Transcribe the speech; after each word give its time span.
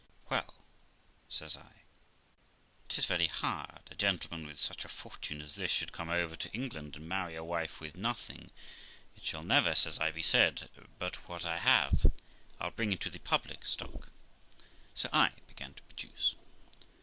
'Well', 0.31 0.55
says 1.37 1.55
I,' 1.55 1.83
'tis 2.89 3.05
very 3.05 3.27
hard 3.27 3.81
a 3.91 3.93
gentleman 3.93 4.47
with 4.47 4.57
such 4.57 4.83
a 4.83 4.89
fortune 4.89 5.41
as 5.43 5.53
this 5.53 5.69
should 5.69 5.91
come 5.91 6.09
over 6.09 6.35
to 6.37 6.51
England, 6.53 6.95
and 6.95 7.07
marry 7.07 7.35
a 7.35 7.43
wife 7.43 7.79
with 7.79 7.95
nothing; 7.95 8.49
it 9.15 9.23
shall 9.23 9.43
never', 9.43 9.75
says 9.75 9.99
I, 9.99 10.09
'be 10.09 10.23
said 10.23 10.71
but 10.97 11.29
what 11.29 11.45
I 11.45 11.59
have, 11.59 12.11
I'll 12.59 12.71
bring 12.71 12.91
into 12.91 13.11
the 13.11 13.19
public 13.19 13.63
stock'; 13.67 14.09
so 14.95 15.07
I 15.13 15.33
began 15.47 15.75
to 15.75 15.83
produce. 15.83 16.33